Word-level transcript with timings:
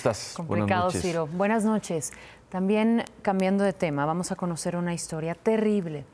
estás? 0.00 0.32
Complicado, 0.34 0.86
Buenas. 0.86 1.02
Ciro. 1.02 1.26
Buenas 1.26 1.64
noches. 1.64 2.12
También 2.48 3.04
cambiando 3.22 3.64
de 3.64 3.72
tema, 3.72 4.06
vamos 4.06 4.32
a 4.32 4.36
conocer 4.36 4.76
una 4.76 4.94
historia 4.94 5.34
terrible. 5.34 6.04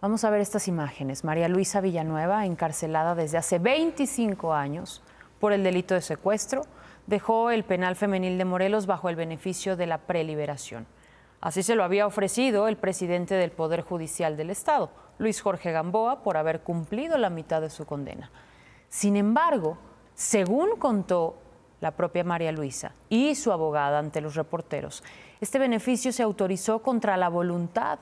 Vamos 0.00 0.24
a 0.24 0.30
ver 0.30 0.40
estas 0.40 0.66
imágenes. 0.66 1.24
María 1.24 1.48
Luisa 1.48 1.80
Villanueva, 1.80 2.44
encarcelada 2.44 3.14
desde 3.14 3.38
hace 3.38 3.58
25 3.58 4.52
años 4.52 5.02
por 5.38 5.52
el 5.52 5.62
delito 5.62 5.94
de 5.94 6.02
secuestro, 6.02 6.62
dejó 7.06 7.50
el 7.50 7.64
penal 7.64 7.96
femenil 7.96 8.36
de 8.36 8.44
Morelos 8.44 8.86
bajo 8.86 9.08
el 9.08 9.16
beneficio 9.16 9.76
de 9.76 9.86
la 9.86 9.98
preliberación. 9.98 10.86
Así 11.40 11.62
se 11.62 11.76
lo 11.76 11.84
había 11.84 12.06
ofrecido 12.06 12.68
el 12.68 12.76
presidente 12.76 13.34
del 13.34 13.50
Poder 13.50 13.82
Judicial 13.82 14.36
del 14.36 14.50
Estado, 14.50 14.90
Luis 15.18 15.40
Jorge 15.40 15.72
Gamboa, 15.72 16.22
por 16.22 16.36
haber 16.36 16.60
cumplido 16.60 17.16
la 17.16 17.30
mitad 17.30 17.62
de 17.62 17.70
su 17.70 17.86
condena. 17.86 18.30
Sin 18.88 19.16
embargo, 19.16 19.78
según 20.14 20.76
contó 20.78 21.36
la 21.80 21.92
propia 21.92 22.24
María 22.24 22.52
Luisa 22.52 22.92
y 23.08 23.34
su 23.34 23.52
abogada 23.52 23.98
ante 23.98 24.20
los 24.20 24.34
reporteros, 24.34 25.02
este 25.40 25.58
beneficio 25.58 26.12
se 26.12 26.22
autorizó 26.22 26.80
contra 26.82 27.16
la 27.16 27.28
voluntad 27.28 27.98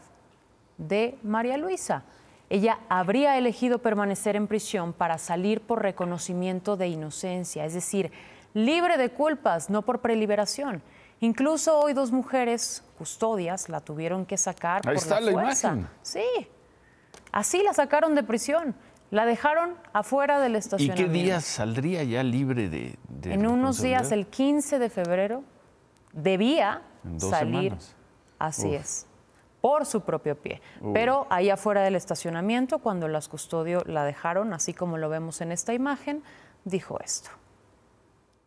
de 0.77 1.17
María 1.23 1.57
Luisa. 1.57 2.03
Ella 2.51 2.79
habría 2.89 3.37
elegido 3.37 3.79
permanecer 3.81 4.35
en 4.37 4.47
prisión 4.47 4.93
para 4.93 5.19
salir 5.19 5.61
por 5.61 5.83
reconocimiento 5.83 6.77
de 6.77 6.89
inocencia, 6.89 7.65
es 7.65 7.75
decir, 7.75 8.11
libre 8.55 8.97
de 8.97 9.11
culpas, 9.11 9.69
no 9.71 9.83
por 9.83 10.01
preliberación. 10.01 10.83
Incluso 11.21 11.79
hoy 11.79 11.93
dos 11.93 12.11
mujeres 12.13 12.83
custodias 12.97 13.69
la 13.69 13.81
tuvieron 13.81 14.25
que 14.25 14.37
sacar 14.37 14.77
Ahí 14.87 14.95
por 14.95 14.97
está 14.97 15.21
la 15.21 15.33
fuerza. 15.33 15.69
imagen. 15.69 15.89
Sí, 16.03 16.25
así 17.33 17.63
la 17.63 17.75
sacaron 17.75 18.15
de 18.15 18.23
prisión. 18.23 18.75
La 19.11 19.25
dejaron 19.25 19.75
afuera 19.95 20.39
del 20.39 20.53
¿Y 20.53 20.57
estacionamiento. 20.59 21.13
qué 21.13 21.19
día 21.19 21.41
saldría 21.41 22.03
ya 22.05 22.23
libre 22.23 22.69
de, 22.69 22.97
de 23.21 23.35
En 23.35 23.47
unos 23.47 23.83
días, 23.83 24.13
el 24.13 24.27
15 24.27 24.79
de 24.79 24.91
febrero, 24.91 25.43
debía 26.13 26.83
salir. 27.19 27.71
semanas. 27.73 27.95
Así 28.39 28.69
Uf. 28.69 28.75
es. 28.75 29.07
Por 29.61 29.87
su 29.87 30.03
propio 30.03 30.37
pie. 30.37 30.63
Pero 30.95 31.27
ahí 31.31 31.51
afuera 31.51 31.83
del 31.83 31.97
estacionamiento, 31.97 32.79
cuando 32.79 33.09
las 33.09 33.29
custodio 33.29 33.83
la 33.87 34.05
dejaron, 34.05 34.53
así 34.53 34.73
como 34.73 34.99
lo 34.99 35.09
vemos 35.09 35.41
en 35.41 35.51
esta 35.51 35.75
imagen, 35.75 36.23
dijo 36.65 36.99
esto. 37.05 37.31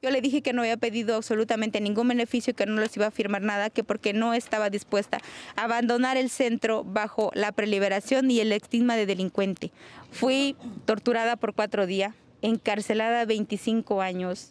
Yo 0.02 0.10
le 0.10 0.22
dije 0.22 0.42
que 0.42 0.52
no 0.52 0.62
había 0.62 0.78
pedido 0.78 1.18
absolutamente 1.18 1.80
ningún 1.80 2.08
beneficio, 2.08 2.56
que 2.56 2.66
no 2.66 2.82
les 2.82 2.96
iba 2.98 3.06
a 3.08 3.12
firmar 3.12 3.42
nada, 3.44 3.70
que 3.70 3.84
porque 3.84 4.14
no 4.14 4.34
estaba 4.34 4.70
dispuesta 4.72 5.20
a 5.56 5.64
abandonar 5.66 6.18
el 6.18 6.30
centro 6.32 6.84
bajo 6.84 7.30
la 7.36 7.52
preliberación 7.52 8.32
y 8.32 8.40
el 8.40 8.52
estigma 8.52 8.96
de 8.96 9.06
delincuente. 9.06 9.72
Fui 10.12 10.56
torturada 10.86 11.36
por 11.36 11.54
cuatro 11.54 11.86
días, 11.86 12.16
encarcelada 12.42 13.26
25 13.26 14.02
años. 14.02 14.50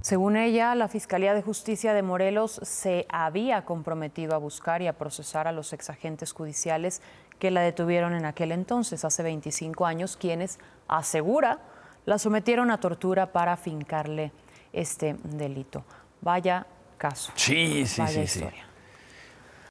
Según 0.00 0.36
ella, 0.36 0.74
la 0.74 0.88
Fiscalía 0.88 1.34
de 1.34 1.42
Justicia 1.42 1.92
de 1.92 2.02
Morelos 2.02 2.58
se 2.62 3.06
había 3.10 3.66
comprometido 3.66 4.34
a 4.34 4.38
buscar 4.38 4.80
y 4.80 4.86
a 4.86 4.94
procesar 4.94 5.46
a 5.46 5.52
los 5.52 5.74
exagentes 5.74 6.32
judiciales 6.32 7.02
que 7.38 7.50
la 7.50 7.60
detuvieron 7.60 8.14
en 8.14 8.24
aquel 8.24 8.52
entonces, 8.52 9.04
hace 9.04 9.22
25 9.22 9.84
años, 9.84 10.16
quienes, 10.16 10.58
asegura, 10.88 11.58
la 12.06 12.18
sometieron 12.18 12.70
a 12.70 12.80
tortura 12.80 13.32
para 13.32 13.56
fincarle 13.58 14.32
este 14.72 15.16
delito. 15.22 15.84
Vaya 16.22 16.66
caso. 16.96 17.32
Sí, 17.34 17.84
sí, 17.86 18.00
Vaya 18.00 18.26
sí, 18.26 18.40
sí. 18.40 18.46